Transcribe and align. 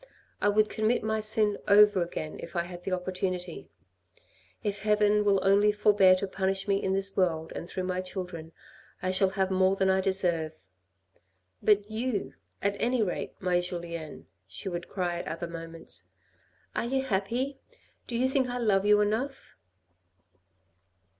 I 0.41 0.49
would 0.49 0.67
commit 0.67 1.03
my 1.03 1.21
sin 1.21 1.59
over 1.67 2.01
again 2.01 2.39
if 2.39 2.55
I 2.55 2.63
had 2.63 2.81
the 2.85 2.91
opportunity. 2.91 3.69
If 4.63 4.79
heaven 4.79 5.23
will 5.23 5.39
only 5.43 5.71
forbear 5.71 6.15
to 6.15 6.25
punish 6.27 6.67
me 6.67 6.81
in 6.81 6.93
this 6.93 7.15
world 7.15 7.53
and 7.55 7.69
through 7.69 7.83
my 7.83 8.01
children, 8.01 8.51
I 9.03 9.11
shall 9.11 9.29
have 9.37 9.51
more 9.51 9.75
than 9.75 9.91
I 9.91 10.01
deserve. 10.01 10.53
But 11.61 11.91
you, 11.91 12.33
at 12.63 12.75
any 12.79 13.03
rate, 13.03 13.33
my 13.39 13.59
Julien," 13.59 14.25
she 14.47 14.67
would 14.67 14.87
cry 14.89 15.19
at 15.19 15.27
other 15.27 15.45
moments, 15.47 16.05
"are 16.75 16.85
you 16.85 17.03
happy? 17.03 17.59
Do 18.07 18.17
you 18.17 18.27
think 18.27 18.49
I 18.49 18.57
love 18.57 18.87
you 18.87 19.01
enough 19.01 19.55